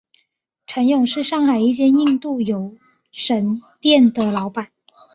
[0.65, 2.39] 程勇是上海一间印度
[3.11, 4.71] 神油店的老板。